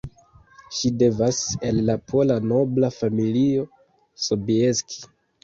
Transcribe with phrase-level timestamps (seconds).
[0.77, 3.67] Ŝi devenas el la pola nobla familio
[4.27, 5.01] Sobieski.